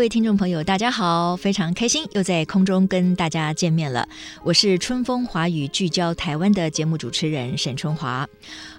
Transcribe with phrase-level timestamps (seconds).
[0.00, 4.08] 各位听众朋友，大家好，非常开心又在空中跟大家见面了。
[4.42, 8.26] 我是春风华语聚焦台湾的节目主持人沈春华。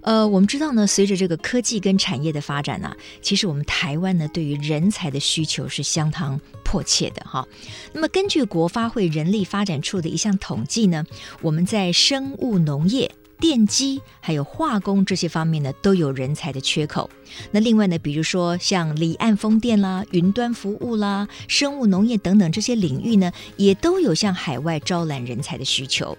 [0.02, 7.48] 呃，我们知道呢，随着这个科技跟产业的发展呢、其实我们台湾呢对于人才的需求是相当迫切的哈。
[7.94, 11.06] 那么根据国发会人力发展处的一项统计呢，
[11.44, 13.12] 我们在生物农业。
[13.42, 17.10] 电机还有化工这些方面呢，都有人才的缺口。
[17.52, 26.16] 那另外呢，比如说像离岸风电啦、云端服务啦、生物农业等等这些领域呢，也都有向海外招揽人才的需求。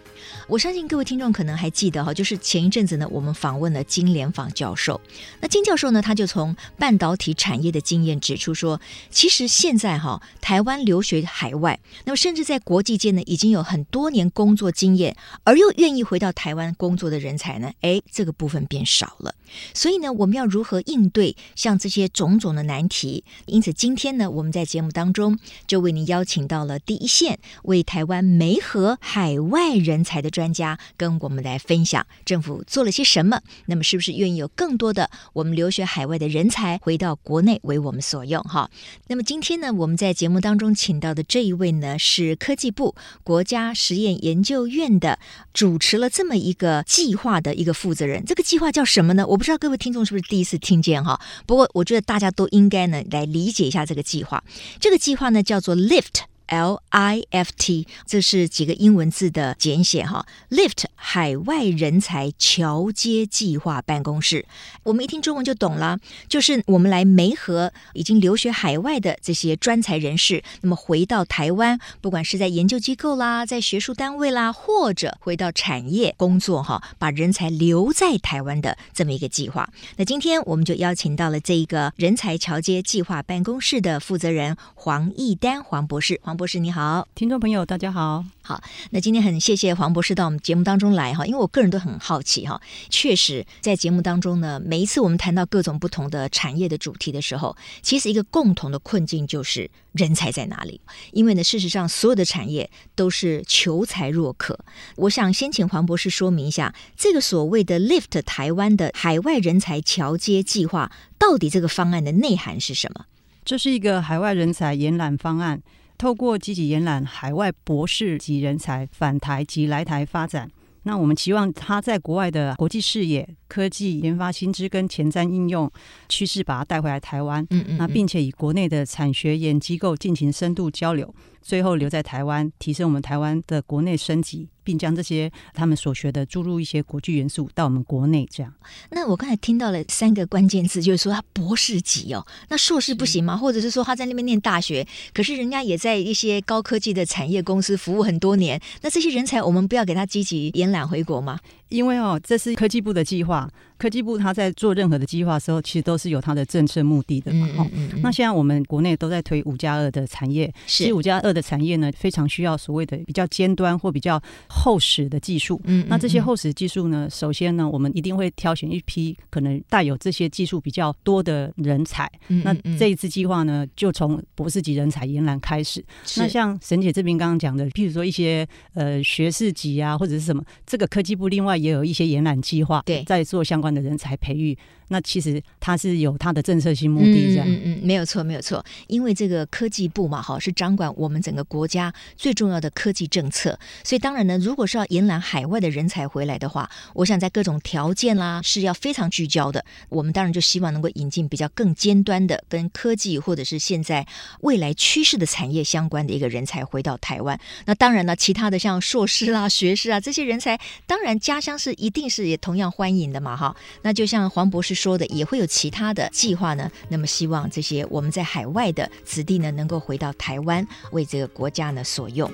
[0.48, 5.00] 我相信各位听众可能还记得哈，就是前一阵子呢，我们访问了金莲舫教授。
[5.40, 15.14] 那金教授呢，他就从半导体产业的经验指出说，其实现在哈，台湾留学海外，那么甚至在国际间呢，已经有很多年工作经验，
[15.44, 19.34] 而又愿意回到台湾工作的人才呢，哎，这个部分变少了。
[19.74, 23.22] 所以呢，我们要如何应对像这些种种的难题？
[23.44, 33.42] 因此，今天呢，我们在节目当中就为您邀请到了第一线为台湾媒合海外人才的专家，跟我们来分享政府做了些什么。
[33.66, 38.42] 那么，是不是愿意有更多的我们留学海外的人才回到国内为我们所用？
[38.44, 38.70] 哈。
[39.08, 45.18] 那么今天呢，我们在节目当中请到的这一位呢，是科技部国家实验研究院的
[45.52, 48.24] 主持了这么一个计划的一个负责人。
[48.24, 49.26] 这个计划叫什么呢？
[49.26, 51.20] 我不知道各位听众是不是第一次听见哈？
[51.46, 54.42] 不过我觉得大家都应该呢来理解一下这个计划。
[54.78, 56.31] 这个计划呢叫做 LIFT。
[56.46, 60.26] L I F T，这是几个英文字的简写哈。
[60.50, 64.44] Lift 海外人才桥接计划办公室，
[64.82, 65.98] 我们一听中文就懂了，
[66.28, 79.68] 就是我们来媒合已经留学海外的这些专才人士，那么回到台湾，不管是在研究机构啦，在学术单位啦，或者回到产业工作哈，把人才留在台湾的这么一个计划。
[79.96, 100.80] 那今天我们就邀请到了这一个人才桥接计划办公室的负责人黄义丹黄博士，博士你好，听众朋友大家好，好，那今天很谢谢黄博士到我们节目当中来哈，因为我个人都很好奇哈，确实在节目当中呢，每一次我们谈到各种不同的产业的主题的时候，其实一个共同的困境就是人才在哪里？
[101.12, 104.58] 因为呢，事实上所有的产业都是求才若渴。
[104.96, 113.06] 我想先请黄博士说明一下，这个所谓的 Lift 台湾的海外人才桥接计划，到底这个方案的内涵是什么？
[113.44, 115.60] 这是一个海外人才延揽方案，
[116.02, 120.50] 透过积极延揽海外博士级人才返台及来台发展。
[120.82, 125.70] 那我们期望他在国外的国际视野、科技研发新知跟前瞻应用
[126.08, 127.40] 趋势，把他带回来台湾。
[127.50, 127.76] 嗯，嗯嗯。
[127.76, 131.14] 那并且与国内的产学研机构进行深度交流。
[131.40, 138.28] 最后留在台湾，提升我们台湾的国内升级，并将这些他们所学的注入一些国际元素到我们国内。
[138.30, 138.52] 这样，
[138.90, 143.36] 那我刚才听到了三个关键字，就是说他博士级哦，那硕士不行吗？
[143.36, 151.38] 或者是说他在那边念大学，可是人家也在一些高科技的产业公司服务很多年，那这些人才我们不要给他积极延揽回国吗？
[151.68, 153.50] 因为哦，这是科技部的计划。
[153.78, 157.48] 科技部他在做任何的计划的时候，其实都是有他的政策目的的嘛。
[157.58, 164.22] 嗯嗯嗯、那现在我们国内都在推五加二的产业，其实五加二的产业呢，非常需要所谓的比较尖端或比较
[164.54, 165.58] 厚实的技术。
[165.64, 172.10] 嗯，那这些厚实技术呢，首先呢，我们一定会挑选一批可能带有这些技术比较多的人才。
[172.28, 175.82] 嗯，那这一次计划呢，就从博士级人才延揽开始。
[176.18, 184.56] 那像沈姐这边刚刚讲的，譬如说一些呃学士级啊，或者是什么，这个科技部另外也有一些延揽计划，对，在做相关的人才培育。
[184.92, 199.64] 那其实它是有它的政策性目的，这样，嗯嗯，没有错，没有错，因为这个科技部嘛，哈，是掌管我们整个国家最重要的科技政策，所以当然呢，如果是要延揽海外的人才回来的话，我想在各种条件啦是要非常聚焦的。
[199.88, 204.06] 我们当然就希望能够引进比较更尖端的，跟科技或者是现在
[204.40, 207.40] 未来趋势的产业相关的一个人才回到台湾。
[207.64, 213.56] 那当然呢，其他的像硕士啦、学士啊这些人才，当然家乡是一定是也同样欢迎的嘛，哈。
[213.82, 216.68] 那就像黄博士说的也会有其他的计划呢。
[216.88, 222.28] 那么希望这些我们在海外的子弟呢，能够回到台湾，为这个国家呢所用。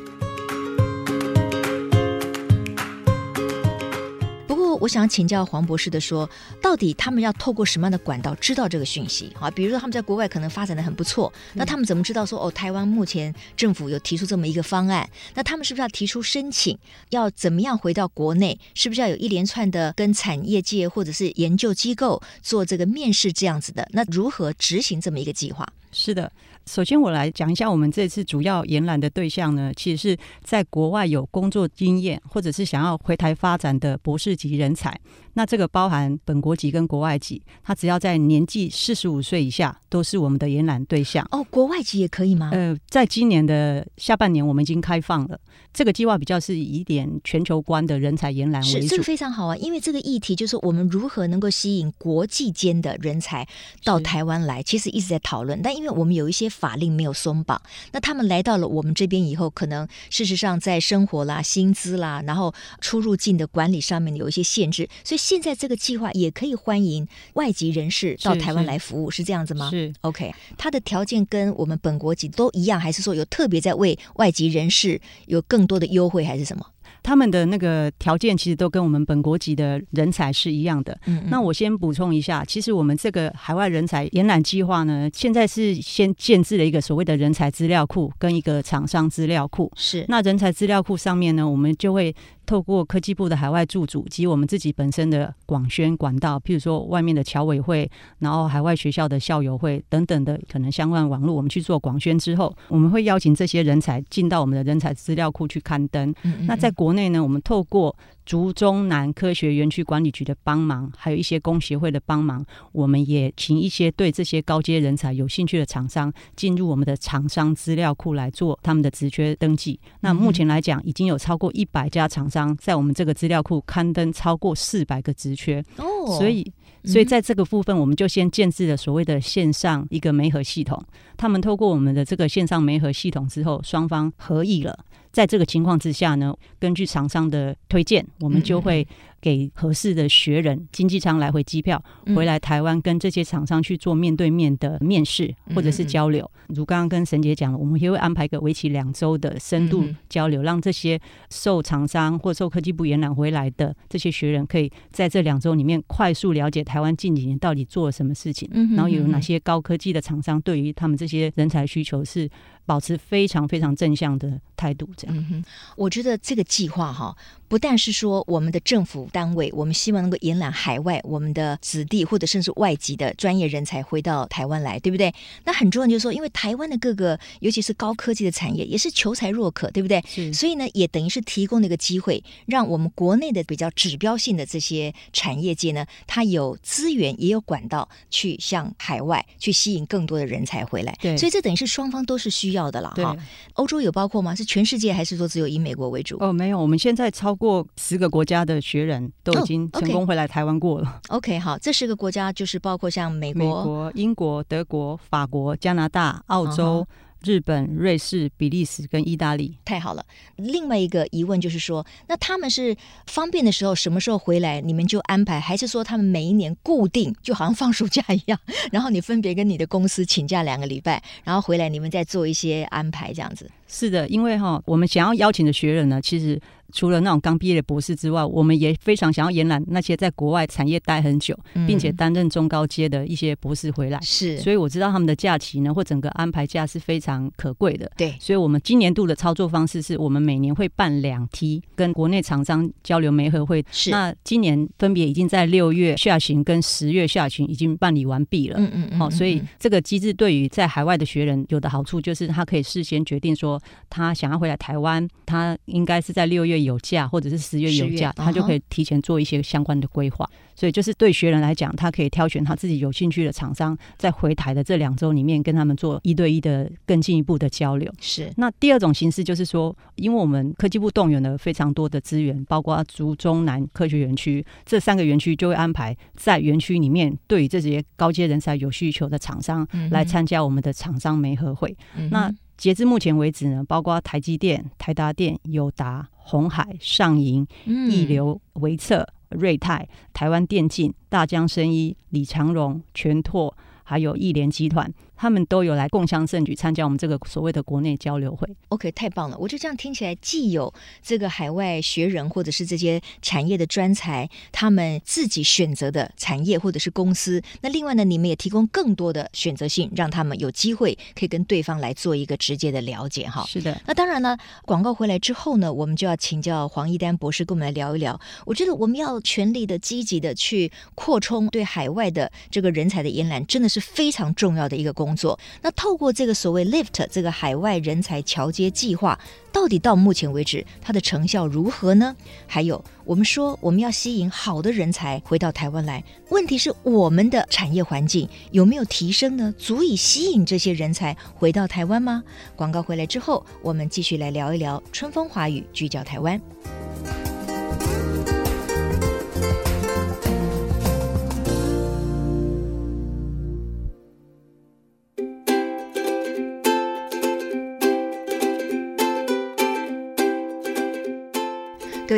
[4.81, 6.29] 我想请教黄博士的说，
[6.63, 9.33] 到底他们要透过什么样的管道知道这个讯息？
[9.41, 15.09] 啊，比如说他们在国外可能发展的很不错，那他们怎么知道说哦，台湾目前政府有提出这么一个方案？
[15.35, 16.79] 那他们是不是要提出申请？
[17.11, 18.59] 要怎么样回到国内？
[18.75, 23.89] 是不是要有一连串的跟产业界或者是研究机构做这个面试这样子的？
[23.93, 25.67] 那如何执行这么一个计划？
[25.91, 26.31] 是的。
[26.69, 34.95] 首先，我来讲一下我们这次主要延揽的对象呢，其实是在国外有工作经验或者是想要回台发展的博士级人才。
[35.39, 41.25] 那这个包含本国籍跟国外籍，他只要在年纪四十五岁以下，都是我们的延揽对象。
[41.31, 42.51] 哦，国外籍也可以吗？
[42.53, 45.39] 呃，在今年的下半年，我们已经开放了
[45.73, 48.81] 这个计划，比较是以一点全球观的人才延揽为主。
[48.81, 53.47] 是，这个非常好啊，因为这个议题就是我们如何能够吸引国际间的人才
[53.85, 55.63] 到台湾来，其实一直在讨论。
[55.63, 57.63] 但因为我们有一些法令没有松绑，
[57.93, 69.69] 那他们来到了我们这边以后，可能事实上在生活啦、薪资啦，然后出入境的管理上面有一些限制，所以现在这个计划也可以欢迎外籍人士到台湾来服务，是，这样子吗？
[69.69, 76.65] 是 OK，他的条件跟我们本国籍都一样，还是说有特别在为外籍人士有更多的优惠，还是什么？
[77.03, 80.99] 他们的那个条件其实都跟我们本国籍的人才是一样的。
[81.05, 89.71] 嗯，嗯，那我先补充一下，其实我们这个海外人才延揽计划呢，现在是先建置了一个所谓的人才资料库跟一个厂商资料库。
[89.77, 92.17] 是，那人才资料库上面呢，我们就会。
[92.49, 97.89] 透过科技部的海外驻组及我们自己本身的广宣管道，譬如说外面的侨委会，
[98.21, 106.09] 然后海外学校的校友会等等的可能相关网络，我们去做广宣之后，我们会邀请这些人才进到我们的人才资料库去刊登。
[106.23, 106.47] 嗯嗯嗯。
[106.47, 112.43] 那在国内呢，我们透过竹中南科学园区管理局的帮忙，还有一些工协会的帮忙，
[112.73, 119.79] 我们也请一些对这些高阶人才有兴趣的厂商进入我们的厂商资料库来做他们的职缺登记。
[120.01, 125.65] 那目前来讲，已经有超过一百家厂商在我们这个资料库刊登超过四百个职缺。
[125.77, 126.53] 哦，所以，
[126.85, 130.83] 所以在这个部分，我们就先建置了所谓的线上一个媒合系统。
[131.19, 134.87] 他们透过我们的这个线上媒合系统之后，双方合意了。
[135.11, 138.87] 在这个情况之下呢，根据厂商的推荐，我们就会
[139.21, 141.83] 给合适的学人经济舱来回机票，
[142.15, 146.31] 回来台湾跟这些厂商去做面对面的面试或者是交流。
[146.49, 151.01] 如刚刚跟沈姐讲了，我们也会安排一个为期两周的深度交流，让这些
[151.31, 162.29] 受厂商或受科技部延揽回来的这些学人，可以在这两周里面快速了解台湾近几年到底做了什么事情，然后有哪些高科技的厂商对于他们这一些人才需求是
[162.69, 164.87] 保持非常非常正向的态度。
[164.95, 165.45] 这样，嗯哼，
[165.75, 167.17] 我觉得这个计划哈。
[167.49, 175.11] 不但是说我们的政府单位，我们希望能够延揽海外我们的子弟或者甚至外籍的专业人才回到台湾来，对不对？
[175.47, 180.05] 那很重要就是说，因为台湾的各个尤其是高科技的产业也是求才若渴，对不对？
[180.07, 180.31] 是。
[180.35, 190.95] 所以呢，也等于是提供了一个机会，让我们国内的比较指标性的这些产业界呢，它有资源也有管道去向海外去吸引更多的人才回来。
[191.01, 191.17] 对。
[191.17, 193.17] 所以这等于是双方都是需要的了哈。
[193.55, 194.35] 欧洲有包括吗？
[194.35, 196.19] 是全世界还是说只有以美国为主？
[196.21, 197.39] 哦，没有，我们现在超。
[197.39, 201.01] 过十个国家的学人都已经成功回来台湾过了。
[201.09, 206.81] Oh, OK，, 好，这十个国家就是包括像美国、美国、英国、德国、法国、加拿大、澳洲。
[206.81, 206.87] Uh huh.
[207.25, 210.05] 日本、瑞士、比利时跟意大利，太好了。
[210.37, 212.77] 另外一个疑问就是说，那他们是
[213.07, 218.39] 方便的时候什么时候回来，你们就安排，还是说他们每一年固定，就好像放暑假一样，
[218.71, 223.51] 然后你分别跟你的公司请假两个礼拜，然后回来你们再做一些安排，这样子？
[223.67, 226.41] 是的，因为哈，我们想要邀请的学人呢，其实
[226.73, 233.99] 除了那种刚毕业的博士之外，我们也非常想要延揽那些在国外产业待很久，并且担任中高阶的一些博士回来。
[234.01, 237.19] 是，所以我知道他们的假期呢，或整个安排假是非常。
[237.37, 243.65] 可贵的，对，所以，我们今年度的操作方式是我们每年会办两梯跟国内厂商交流媒合会。
[243.71, 248.59] 是，那今年分别已经在六月下旬跟十月下旬已经办理完毕了。
[248.59, 248.99] 嗯嗯嗯。
[248.99, 260.29] 好，所以这个机制对于在海外的学人有的好处就是，他可以事先决定说他想要回来台湾，他应该是在六月有假或者是十月有假，他就可以提前做一些相关的规划。
[260.55, 267.89] 所以，就是对学人来讲，他可以挑选他自己有兴趣的厂商，在回台的这两周里面，跟他们做一对一的更进一步的交流。
[268.01, 268.29] 是。
[268.37, 281.77] 那第二种形式就是说，因为我们科技部动员了非常多的资源，包括竹中南科学园区这三个园区，就会安排在园区里面，对于这些高阶人才有需求的厂商来参加我们的厂商媒合会。
[281.97, 289.09] 嗯、那截至目前为止呢，包括台积电、台达电、友达、鸿海、上银、易流、维策。
[289.31, 293.55] 瑞泰、台湾电竞、大江生医、李长荣、全拓，
[293.85, 298.49] 还有亿联集团，他们都有来共襄盛举，参加我们这个所谓的国内交流会。
[298.69, 299.37] OK，太棒了！
[299.37, 300.73] 我觉得这样听起来，既有
[301.03, 307.43] 这个海外学人或者是这些产业的专才，他们自己选择的产业或者是公司。
[307.61, 313.29] 那另外呢，你们也提供更多的选择性，让他们有机会可以跟对方来做一个直接的了解。
[313.29, 313.79] 哈，是的。
[313.87, 318.19] 那当然呢，广告回来之后呢，我们就要请教黄一丹博士跟我们来聊一聊。
[318.47, 325.39] 我觉得我们要全力的、积极的去扩充对海外的这个人才的延揽，真的是非常重要的一个工工作。
[325.63, 329.19] 那透过这个所谓 LIFT 这个海外人才桥接计划，
[329.51, 332.15] 到底到目前为止它的成效如何呢？
[332.47, 339.55] 还有，我们说我们要吸引好的人才回到台湾来，问题是我们的产业环境有没有提升呢？
[339.57, 342.23] 足以吸引这些人才回到台湾吗？
[342.55, 346.39] 广告回来之后，我们继续来聊一聊春风华语，聚焦台湾。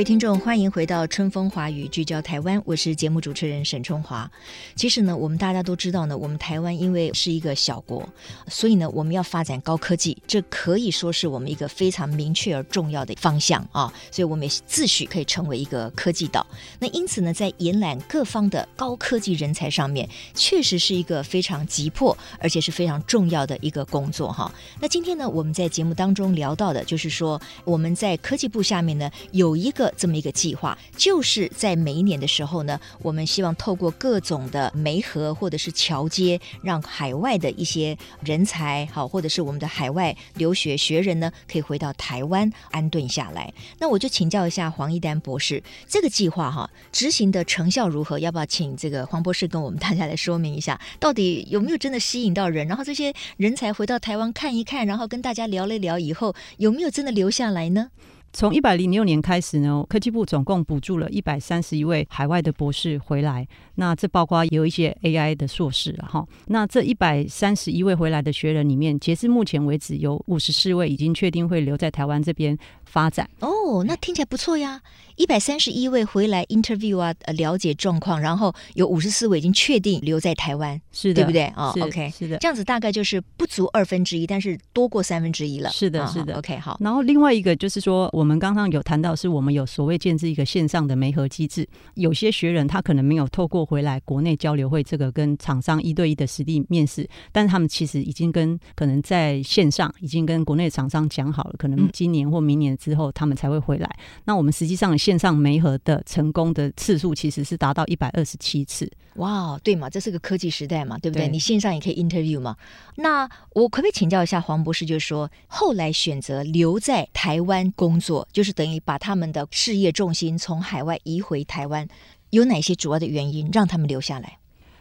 [0.01, 4.31] 各位听众，欢迎回到春风华语聚焦台湾，我是节目主持人沈春华。
[4.75, 8.09] 其实呢，我们大家都知道呢，我们台湾因为是一个小国，
[8.49, 13.93] 所以呢，我们要发展高科技，这可以说是我们一个非常明确而重要的方向啊。
[14.11, 16.47] 所以我们也自诩可以成为一个科技岛。
[16.79, 24.51] 那因此呢，在延揽各方的高科技人才上面，确实是一个非常急迫而且是非常重要的一个工作哈。
[24.81, 29.90] 那今天呢，我们在节目当中聊到的，就是说我们在科技部下面呢，有一个。
[29.97, 43.53] 这么一个计划，就是在每一年的时候呢，我们希望透过各种的媒合或者是桥接，让海外的一些人才好，或者是我们的海外留学学人呢，可以回到台湾安顿下来。
[43.79, 48.19] 那我就请教一下黄一丹博士，这个计划哈执行的成效如何？
[48.19, 52.67] 要不要请这个黄博士跟我们大家来说明一下，到底有没有真的吸引到人？
[52.69, 57.89] 然后这些人才回到台湾看一看，然后跟大家聊了聊以后，有没有真的留下来呢？
[58.33, 63.47] 从一百零六年开始呢，科技部总共补助了一百三十一位海外的博士回来。
[63.75, 66.25] 那这包括有一些 AI 的硕士哈。
[66.47, 72.57] 那这一百三十一位回来的学人里面，截至目前为止，有五十四位已经确定会留在台湾这边
[72.91, 73.29] 发展。
[73.41, 74.83] 哦，那听起来不错呀！
[75.17, 81.53] 一百三十一位回来 interview 啊，了解状况，然后有五十四位已经确定留在台湾，是的，对不对？
[81.57, 85.69] 哦，OK，是的，这样子大概就是不足二分之一，但是多过三分之一了。
[85.71, 86.79] 是的，是的，OK，好。
[86.81, 91.69] 然后另外一个就是说，我们刚刚有谈到，是我们有所谓建制一个线上的媒合机制。
[91.97, 103.87] 有些学人他可能没有透过回来国内交流会这个跟厂商一对一的实地面试，但是他们其实已经跟可能在线上已经跟国内厂商讲好了，可能今年或明年之后他们才会回来。
[103.99, 108.91] 嗯、那我们实际上线上媒合的成功的次数其实是达到一百二十七次。
[109.17, 111.27] 哇，对嘛，这是个科技时代嘛，对不对？
[111.27, 112.57] 对，你线上也可以 interview 嘛。
[112.97, 121.87] 那我可不可以请教一下黄博士，就是说后来选择留在台湾工作，就是等于把他们的事业重心从海外移回台湾，
[122.31, 124.39] 有哪些主要的原因让他们留下来？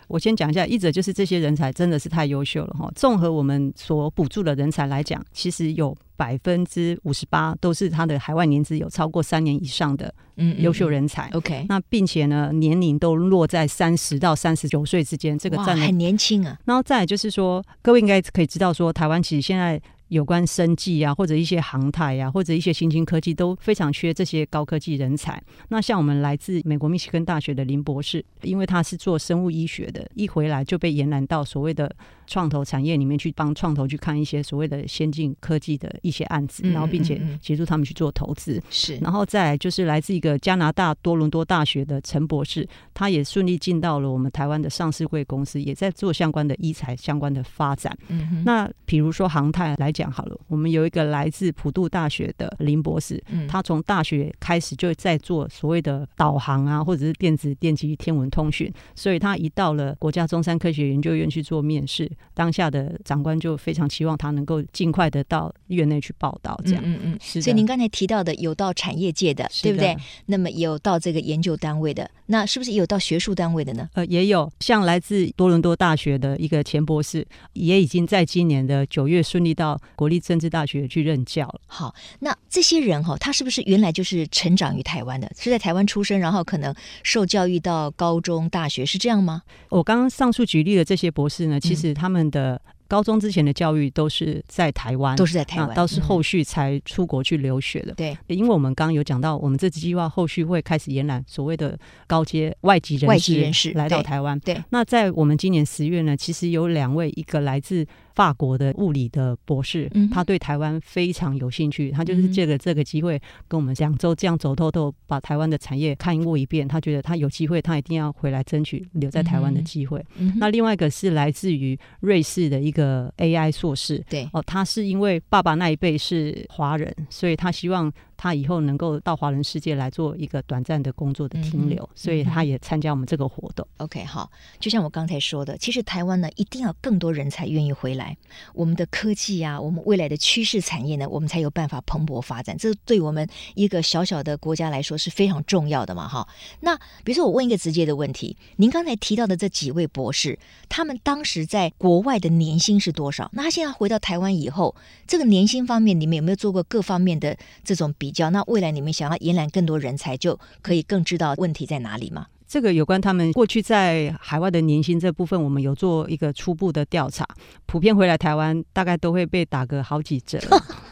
[0.09, 2.91] 我先讲一下，一则就是这些人才真的是太优秀了哈。
[2.95, 10.13] 综合我们所补助的人才来讲，其实有百分之五十八都是他的海外年资有超过三年以上的
[10.57, 11.29] 优秀人才。
[11.33, 16.57] OK，那并且呢，年龄都落在三十到三十九岁之间，这个占很年轻啊。
[16.65, 19.79] 然后再来就是说，各位应该可以知道说，台湾其实现在。
[20.09, 25.41] 有关生技啊，或者一些航太啊，或者一些新兴科技，都非常缺这些高科技人才。
[25.69, 31.89] 那像我们来自美国密西根大学的林博士，因为他是做生物医学的，一回来就被延揽到所谓的
[32.27, 38.61] 创投产业里面去，帮创投去看一些所谓的先进科技的一些案子，然后并且协助他们去做投资。
[38.69, 47.95] 是，然后再来就是来自一个加拿大多伦多大学的陈博士，他也顺利进到了我们台湾的上市贵公司，也在做相关的医材相关的发展。
[48.07, 50.09] 嗯，那比如说航太来讲。
[50.11, 67.41] 好了，我们有一个来自普渡大学的林博士，嗯，他从大学开始就在做所谓的导航啊，或者是电子、电机、天文、通讯，所以他一到了国家中山科学研究院去做面试，当下的长官就非常期望他能够尽快的到院内去报道，这样，嗯嗯，是。
[67.41, 69.95] 所以您刚才提到的有到产业界的，对不对？
[70.25, 73.87] 那么有到这个研究单位的，那是不是也有到学术单位的呢？
[73.93, 79.79] 呃，也有，像来自多伦多大学的一个钱博士，也已经在今年的九月顺利到。
[79.95, 81.61] 国立政治大学去任教了。
[81.67, 89.43] 好，那这些人哈，他是不是原来就是成长于台湾的，是在台湾出生，然后可能受教育到高中、大学，是这样吗？
[89.69, 97.93] 我刚刚上述举例的这些博士呢，其实他们的高中之前的教育都是在台湾，都是在台湾，倒是后续才出国去留学的。
[97.93, 101.77] 对、嗯，因为我们刚刚有讲到，我们这次计划后续会开始延揽所谓的
[102.07, 104.39] 高阶外籍人士，外籍人士来到台湾。
[104.39, 107.85] 对，那在我们今年十月呢，其实有两位，一个来自。
[108.19, 116.67] 法国的物理的博士，嗯、他对台湾非常有兴趣，他就是借着这个机会跟我们两周这样走透透，把台湾的产业看过一遍。
[116.67, 120.05] 他觉得他有机会，他一定要回来争取留在台湾的机会。
[120.17, 127.89] 嗯、那另外一个是来自于瑞士的一个 AI 硕士，对哦，他是因为爸爸那一辈是华人，所以他希望。
[128.21, 133.65] 他以后能够到华人世界来做一个短暂的工作的停留，嗯、所以他也参加我们这个活动。
[133.77, 138.17] OK，好，就像我刚才说的，其实台湾呢，一定要更多人才愿意回来，
[138.53, 142.57] 我们的科技啊，我们未来的趋势产业呢，我们才有办法蓬勃发展。
[142.57, 146.27] 这对我们一个小小的国家来说是非常重要的嘛，哈。
[146.59, 153.29] 那比如说，我问一个直接的问题：您刚才提到的这几位博士，他们当时在国外的年薪是多少？
[153.31, 154.75] 那他现在回到台湾以后，
[155.07, 158.08] 这个年薪方面，你们有没有做过各方面的这种比？
[158.09, 162.25] 比较，那未来你们想要延揽更多人才，就可以更知道问题在哪里吗？
[162.47, 167.23] 这个有关他们过去在海外的年薪这部分，我们有做一个初步的调查，
[167.67, 170.39] 普遍回来台湾大概都会被打个好几折。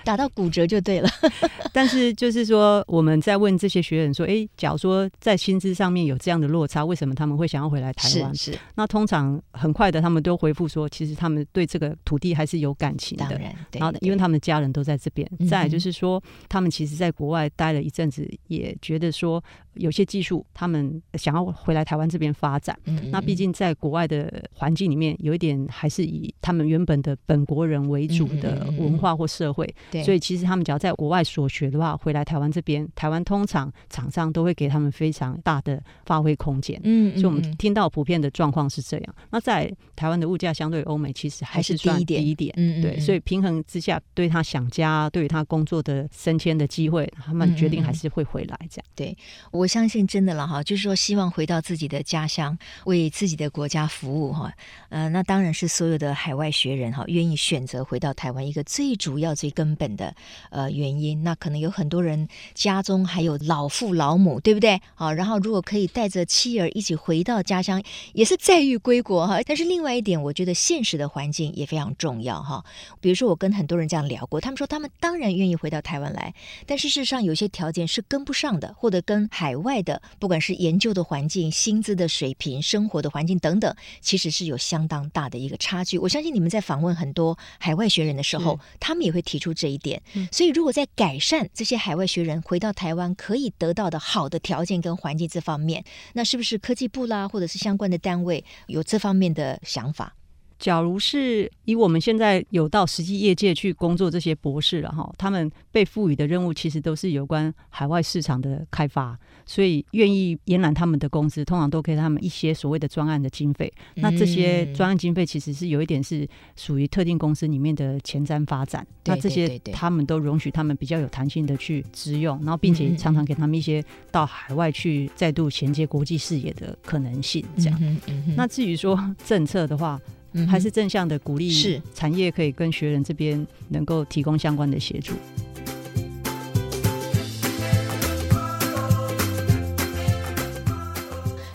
[0.04, 1.08] 打到骨折就对了，
[1.72, 15.28] 但是就是说，我们在问这些学员说：“哎，假如说在薪资上面有这样的落差，为什么他们会想要回来台湾？”是，是那通常很快的，他们都回复说：“其实他们对这个土地还是有感情的。”当然，对，然后因为他们家人都在这边。
[15.38, 19.42] 对再就是说，他们其实在国外待了一阵子，也觉得说
[19.74, 22.78] 有些技术他们想要回来台湾这边发展。
[22.84, 29.72] 嗯嗯那毕竟在国外的环境里面，有一点还是以他们原本的本国人为主的文化或社会。
[29.90, 36.80] 对，所以其实他们只要在国外所学的话，回来台湾这边，台湾通常厂商都会给他们非常大的发挥空间。
[36.84, 39.14] 嗯，所以我们听到普遍的状况是这样。
[39.30, 42.52] 那在台湾的物价相对欧美其实还是算低一点。
[42.56, 48.86] 嗯，对，所以平衡之下，对他想家，对于他工作的升迁的机会，他们决定还是会回来这样。
[48.94, 49.16] 对，
[49.50, 54.50] 我我相信真的了哈，就是说希望回到自己的家乡，为自己的国家服务哈。
[54.88, 60.14] 呃，那当然是所有的海外学人哈，愿意选择回到台湾一个最主要、最根本的
[60.48, 64.80] 呃原因，那可能有很多人家中还有老父老母，对不对？
[64.94, 67.82] 好，然后如果可以带着妻儿一起回到家乡，
[68.14, 69.40] 也是载誉归国哈。
[69.44, 72.64] 但是另外一点，我觉得现实的环境也非常重要哈。
[72.98, 76.32] 比如说，我跟很多人这样聊过，他们说他们当然愿意回到台湾来，
[76.66, 85.98] 但事实上有些条件是跟不上的，或者跟海外的不管是研究的环境、薪资的水平、生活的环境等等，其实是有相当大的一个差距。
[85.98, 90.00] 我相信你们在访问很多海外学人的时候，他们也会提出这一点。
[90.30, 100.14] 所以，如果在改善这些海外学人回到台湾可以得到的好的条件跟环境这方面，那是不是科技部啦，或者是相关的单位有这方面的想法？
[100.60, 113.72] 假如是以我们现在有到实际业界去工作这些博士了哈，他们被赋予的任务其实都是有关海外市场的开发，所以愿意延揽他们的公司，通常都给他们一些所谓的专案的经费。
[113.96, 127.42] 嗯、那这些专案经费其实是有一点是属于特定公司里面的前瞻发展，对那这些他们都容许他们比较有弹性的去支用，然后并且常常给他们一些到海外去再度衔接国际视野的可能性。
[127.56, 129.98] 这样，嗯嗯、那至于说政策的话。
[130.32, 135.14] 嗯，还是正向的鼓励，是产业可以跟学人这边能够提供相关的协助。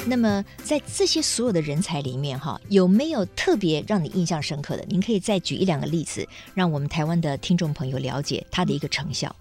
[0.07, 4.85] 那么，在这些所有的人才里面，哈，有没有特别让你印象深刻的？
[4.87, 9.35] 您可以再举一两个例子，让我们台湾的听众朋友了解它的一个成效。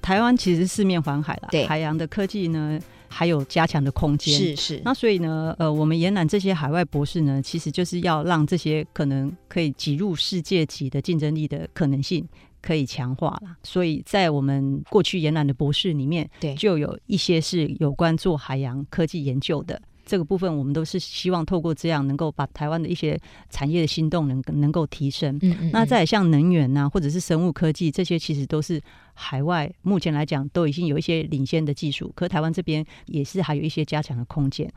[0.00, 2.80] 台湾其实四面环海了，对，海洋的科技呢，
[3.12, 4.82] 还有加强的空间，是是。
[4.84, 12.26] 那所以呢，呃，我们延揽这些海外博士呢，其实就是要让这些可能可以挤入世界级的竞争力的可能性
[12.62, 13.56] 可以强化了。
[13.62, 19.80] 所以在我们过去延揽的博士里面，对，就有一些是有关做海洋科技研究的。
[20.04, 23.18] 这个部分，我们都是希望透过这样，能够把台湾的一些
[23.50, 25.36] 产业的心动能能够提升。
[25.42, 25.70] 嗯，嗯嗯。
[25.72, 28.80] 那再像能源呐、啊，或者是生物科技，这些其实都是
[29.14, 34.70] 海外目前来讲都已经有一些领先的技术，可台湾这边也是还有一些加强的空间。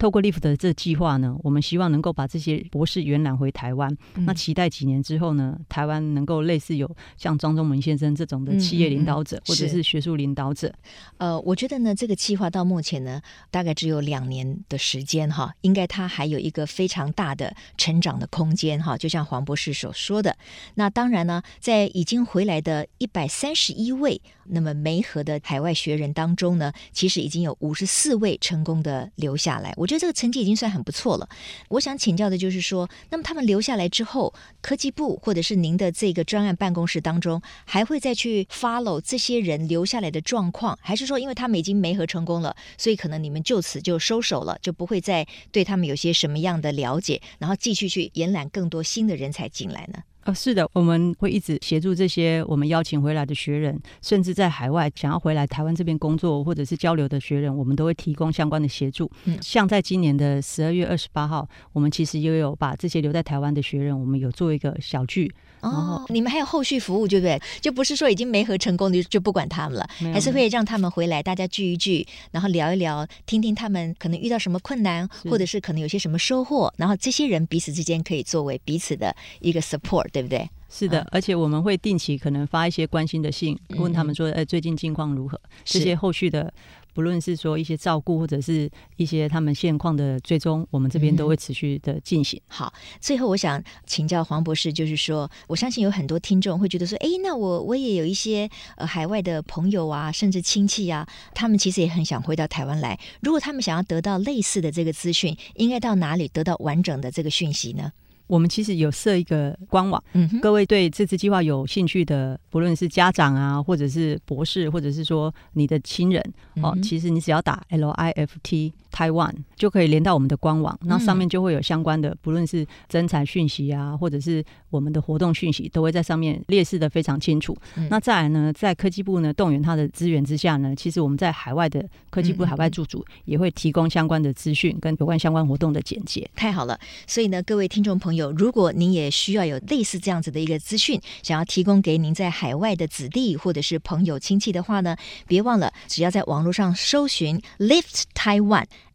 [0.00, 3.94] 透过 LIFT 的这计划呢，我们希望能够把这些博士延揽回台湾。
[4.14, 10.72] 嗯、那期待几年之后呢，台湾能够类似有像庄忠文先生这种的企业领导者，或者是学术领导者。
[11.18, 18.96] 呃，我觉得呢，这个计划到目前呢，大概只有两年的时间哈，应该它还有一个非常大的成长的空间哈。
[18.96, 20.34] 就像黄博士所说的，
[20.76, 24.18] 那当然呢，在已经回来的一百三十一位
[24.52, 29.72] 那么梅河的海外学人当中呢，其实已经有五十四位成功的留下来。
[29.76, 31.28] 我觉得这个成绩已经算很不错了。
[31.68, 50.02] 我想请教的就是说，那么他们留下来之后，科技部或者是您的这个专案办公室当中，还会再去 follow 这些人留下来的状况，还是说，因为他们已经媒合成功了，所以可能你们就此就收手了，就不会再对他们有些什么样的了解，然后继续去延揽更多新的人才进来呢？
[50.30, 59.10] 哦，是的，我们会一直协助这些我们邀请回来的学人，甚至在海外想要回来台湾这边工作或者是交流的学人，我们都会提供相关的协助。
[59.24, 65.32] 嗯，像在今年的十二月二十八号，我们其实也有把这些留在台湾的学人，我们有做一个小聚。
[65.60, 67.40] 哦，你们还有后续服务，对不对？
[67.60, 80.00] 就不是说已经没合成功的就不管他们了，还是会让他们回来，大家聚一聚，然后聊一聊，听听他们可能遇到什么困难，或者是可能有些什么收获，然后这些人彼此之间可以作为彼此的一个 support。
[80.12, 80.48] 对不对？
[80.68, 86.52] 是的，而且我们会定期可能发一些关心的信，嗯、问他们说：“哎，最近近况如何？”这些后续的，
[86.94, 92.40] 不论是说一些照顾，或者是一些他们现况的追踪，我们这边都会持续的进行。
[92.48, 102.98] 好，最后我想请教黄博士，就是说，我相信有很多听众会觉得说：“哎，那我我也有一些呃海外的朋友啊，甚至亲戚啊，他们其实也很想回到台湾来。
[103.20, 107.92] 如果他们想要得到类似的这个资讯，应该到哪里得到完整的这个讯息呢？”
[108.30, 116.22] 我们其实有设一个官网，嗯、各位对这次计划有兴趣的，不论是家长啊，或者是博士，或者是说你的亲人，
[116.54, 127.56] 嗯、哦，其实你只要打 L I F T Taiwan 就可以连到我们的官网，那、嗯、上面就会有相关的，不论是征才讯息啊，或者是我们的活动讯息，都会在上面列示的非常清楚。
[127.76, 136.28] 嗯、那再来呢，在科技部呢动员它的资源之下呢，其实我们在海外的科技部海外驻组也会提供相关的资讯跟有关相关活动的简介。
[136.34, 138.30] 太好了，所以呢，各位听众朋友。
[138.32, 148.04] 如果您也需要有类似这样子的一个资讯，想要提供给您在海外的子弟或者是朋友亲戚的话呢，别忘了，只要在网络上搜寻 Lift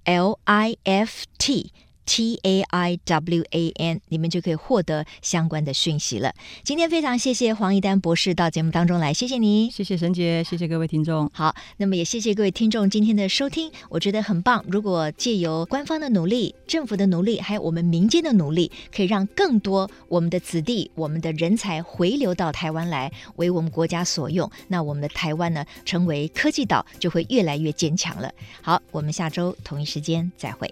[0.05, 1.71] Taiwan，L I F T。
[2.05, 6.33] T A I W A N，你们就可以获得相关的讯息了。
[6.63, 11.29] 今天非常谢谢黄一丹博士到节目当中来，谢谢你，谢谢沈姐，谢谢各位听众。
[11.33, 14.63] 好，那么也谢谢各位听众今天的收听，我觉得很棒。
[14.67, 28.31] 如果借由官方的努力、政府的努力，还有我们民间的努力，可以让更多我们的子弟、我们的人才回流到台湾来，为我们国家所用，那我们的台湾呢，成为科技岛，就会越来越坚强了。
[28.61, 30.71] 好，我们下周同一时间再会。